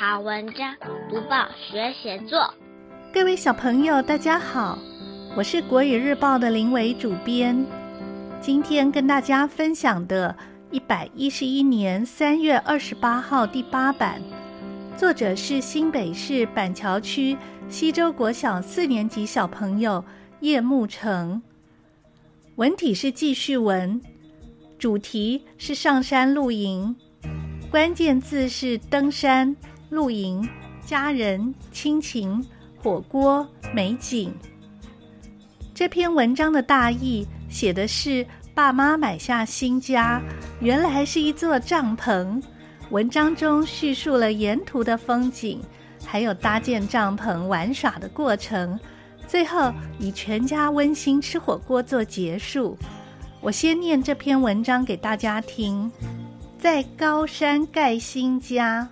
[0.00, 0.74] 好文章，
[1.10, 2.54] 读报学写作。
[3.12, 4.78] 各位小朋友，大家好，
[5.36, 7.66] 我是国语日报的林伟主编。
[8.40, 10.34] 今天跟大家分享的
[10.70, 14.22] 一百一十一年三月二十八号第八版，
[14.96, 17.36] 作者是新北市板桥区
[17.68, 20.02] 西洲国小四年级小朋友
[20.40, 21.42] 叶木成。
[22.56, 24.00] 文体是记叙文，
[24.78, 26.96] 主题是上山露营。
[27.70, 29.54] 关键字是登山、
[29.90, 30.48] 露营、
[30.86, 32.42] 家人、亲情、
[32.82, 34.32] 火锅、美景。
[35.74, 40.22] 这篇文章的大意写的是爸妈买下新家，
[40.60, 42.42] 原来是一座帐篷。
[42.90, 45.60] 文章中叙述了沿途的风景，
[46.04, 48.78] 还有搭建帐篷玩耍的过程，
[49.26, 52.76] 最后以全家温馨吃火锅做结束。
[53.40, 55.90] 我先念这篇文章给大家听。
[56.58, 58.86] 在高山盖新家，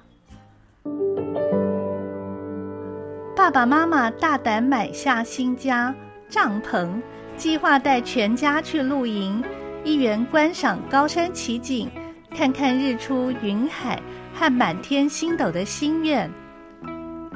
[3.48, 5.94] 爸爸妈妈大胆买下新家
[6.28, 7.00] 帐篷，
[7.34, 9.42] 计划带全家去露营，
[9.82, 11.88] 一圆观赏高山奇景，
[12.36, 13.98] 看看日出云海
[14.34, 16.30] 和满天星斗的心愿。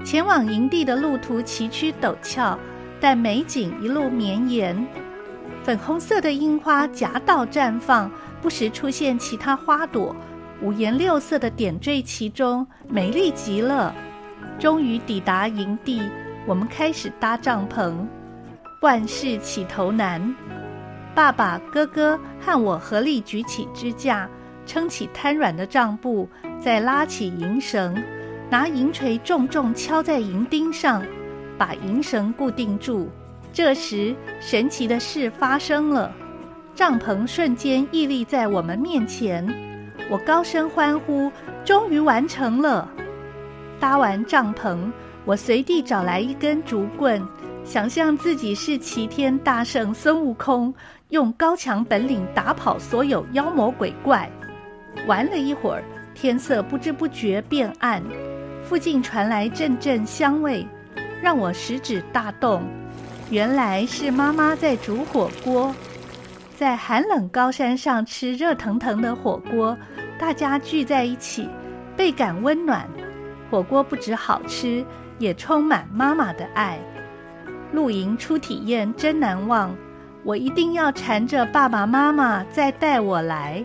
[0.05, 2.58] 前往营地的路途崎岖陡峭，
[3.00, 4.86] 但美景一路绵延。
[5.64, 8.10] 粉红色的樱花夹道绽放。
[8.42, 10.14] 不时出现其他花朵，
[10.60, 13.94] 五颜六色的点缀其中，美丽极了。
[14.58, 16.02] 终于抵达营地，
[16.46, 17.94] 我们开始搭帐篷。
[18.80, 20.34] 万事起头难，
[21.14, 24.28] 爸爸、哥哥和我合力举起支架，
[24.66, 26.28] 撑起瘫软的帐布，
[26.60, 27.94] 再拉起银绳，
[28.50, 31.02] 拿银锤重重敲在银钉上，
[31.56, 33.08] 把银绳固定住。
[33.52, 36.10] 这时，神奇的事发生了。
[36.74, 39.46] 帐篷瞬间屹立在我们面前，
[40.10, 41.30] 我高声欢呼
[41.64, 42.90] ：“终于完成了！”
[43.83, 44.78] 搭完帐篷，
[45.25, 47.20] 我随地找来一根竹棍，
[47.64, 50.73] 想象自己是齐天大圣孙悟空，
[51.08, 54.30] 用高强本领打跑所有妖魔鬼怪。
[55.08, 55.83] 玩了一会儿，
[56.14, 58.01] 天色不知不觉变暗，
[58.62, 60.64] 附近传来阵阵香味，
[61.20, 62.62] 让我食指大动。
[63.30, 65.74] 原来是妈妈在煮火锅。
[66.55, 69.77] 在寒冷高山上吃热腾腾的火锅，
[70.20, 71.48] 大家聚在一起，
[71.96, 72.86] 倍感温暖。
[73.52, 74.83] 火锅不止好吃，
[75.18, 76.79] 也充满妈妈的爱。
[77.74, 79.77] 露营初体验真难忘，
[80.24, 83.62] 我一定要缠着爸爸妈妈再带我来。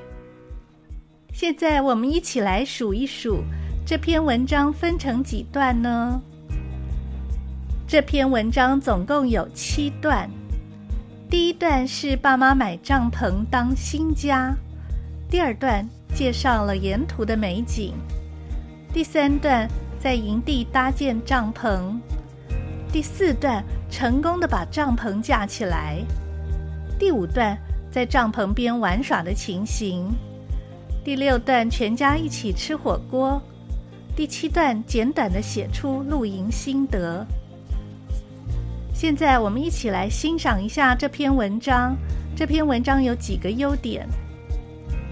[1.32, 3.38] 现在我们一起来数一数，
[3.86, 6.22] 这篇文章分成几段呢？
[7.88, 10.30] 这篇文章总共有七段。
[11.30, 14.54] 第一段是爸妈买帐篷当新家，
[15.30, 17.94] 第二段介绍了沿途的美景，
[18.98, 19.70] 第三段
[20.00, 22.00] 在营地搭建帐篷，
[22.92, 26.04] 第四段成功的把帐篷架起来，
[26.98, 27.56] 第五段
[27.92, 30.10] 在帐篷边玩耍的情形，
[31.06, 33.40] 第六段全家一起吃火锅，
[34.16, 37.24] 第七段简短的写出露营心得。
[38.96, 41.96] 现在我们一起来欣赏一下这篇文章。
[42.36, 44.08] 这篇文章有几个优点。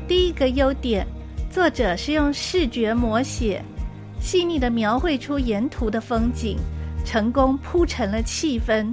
[0.07, 1.06] 第一个优点，
[1.52, 3.63] 作者是用视觉描写，
[4.25, 6.58] 细腻的描绘出沿途的风景，
[7.06, 8.88] 成功铺陈了气氛，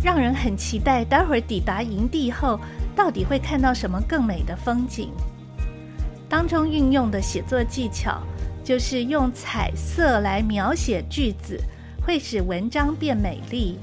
[0.00, 2.60] 让人很期待待会儿抵达营地后
[2.94, 5.10] 到底会看到什么更美的风景。
[6.28, 8.22] 当中运用的写作技巧，
[8.62, 11.60] 就是用彩色来描写句子，
[12.06, 13.80] 会使文章变美丽。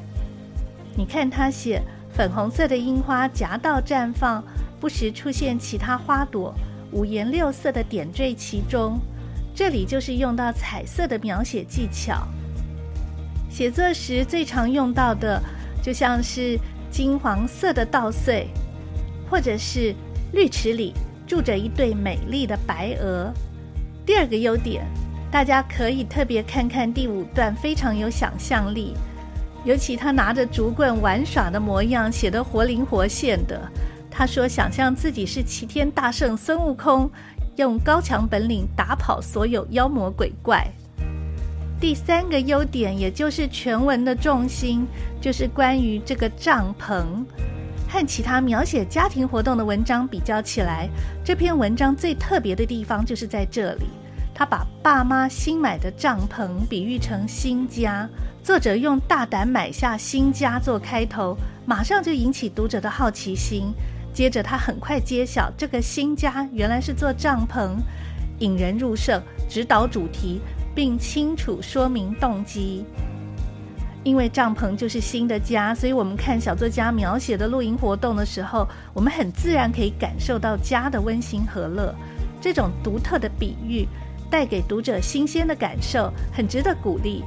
[0.95, 1.81] 你看他写
[2.13, 4.41] 粉红色的樱花夹道绽放，
[4.79, 6.55] 不时出现其他花朵，
[6.93, 8.97] 五颜六色的点缀其中。
[9.55, 12.27] 这里就是用到彩色的描写技巧。
[13.49, 15.41] 写作时最常用到的，
[15.81, 16.57] 就像是
[16.89, 18.47] 金黄色的稻穗，
[19.29, 19.93] 或者是
[20.31, 20.93] 绿池里
[21.27, 23.31] 住着一对美丽的白鹅。
[24.05, 24.83] 第二个优点，
[25.31, 28.95] 大家可以特别看看第五段，非常有想象力。
[29.63, 33.61] 尤其他拿着竹棍玩耍的模样，写得活灵活现的。
[34.15, 37.09] 他说：“想象自己是齐天大圣孙悟空，
[37.55, 40.65] 用高强本领打跑所有妖魔鬼怪。”
[41.79, 44.87] 第三个优点，也就是全文的重心，
[45.19, 47.03] 就是关于这个帐篷。
[47.89, 50.89] 和其他描写家庭活动的文章比较起来，
[51.23, 53.85] 这篇文章最特别的地方就是在这里。
[54.33, 58.09] 他把爸妈新买的帐篷比喻成新家。
[58.41, 63.71] 作者用“大胆买下新家”做开头，马上就引起读者的好奇心。
[64.13, 67.71] 接着，他很快揭晓这个新家原来是座帐篷，
[68.39, 69.21] 引人入胜。
[69.49, 70.39] 指导主题：
[70.75, 72.85] 并清楚说明动机。
[74.03, 81.95] 因为帐篷就是新的家，所以我们看小作家描写的露营活动的时候，我们很自然可以感受到家的温馨和乐。
[82.41, 83.87] 这种独特的比喻
[84.29, 87.23] 带给读者新鲜的感受，很值得鼓励。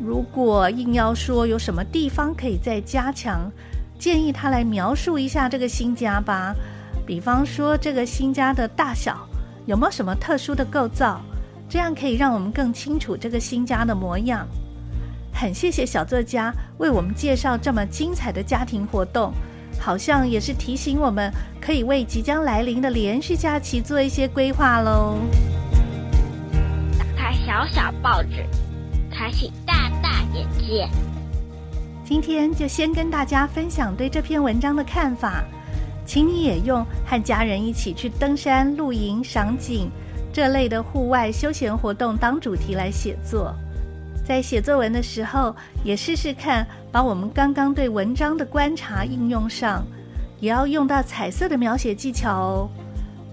[0.00, 3.50] 如果硬要说有什么地方可以再加强，
[3.98, 6.54] 建议他来描述一下这个新家吧。
[7.06, 9.26] 比方说，这个新家的大小
[9.66, 11.20] 有没有什么特殊的构造，
[11.68, 14.46] 这样可以让我们更清楚这个新家的模样。
[15.32, 19.32] 很谢谢小作家为我们介绍这么精彩的家庭活动，
[19.80, 25.16] 好像也是提醒我们可以为即将来临的连续假期做一些规划喽。
[26.98, 28.44] 打开小小报纸，
[29.10, 30.88] 开启大大眼界。
[32.08, 35.44] 今天就先跟大家分享对这篇文章的看法，
[36.06, 39.90] 请你也用和家人一起去登山、露营、赏景
[40.32, 43.54] 这类的户外休闲活动当主题来写作。
[44.26, 49.84] 在写作文的时候，也试试看把我们刚刚对文章的观察应用上，
[50.40, 52.70] 也要用到彩色的描写技巧哦。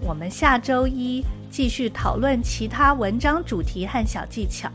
[0.02, 4.70] 我们下周一继续讨论其他文章主题和小技巧。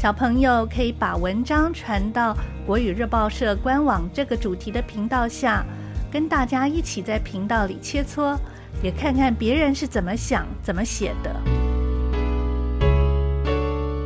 [0.00, 2.32] 小朋友可以把文章传到
[2.64, 5.66] 国语日报社官网这个主题的频道下，
[6.08, 8.38] 跟大家一起在频道里切磋，
[8.80, 11.34] 也看看别人是怎么想、怎么写的。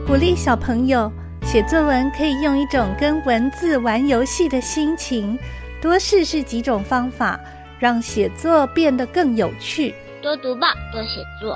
[0.07, 1.13] 鼓励小朋友
[1.43, 5.39] 写作文，可以用一种跟文字玩游戏的心情，
[5.83, 7.39] 多试试几种方法，
[7.79, 9.95] 让写作变得更有趣。
[10.23, 11.55] 多读报，多写作，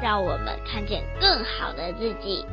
[0.00, 2.46] 让我们看见更好的自己。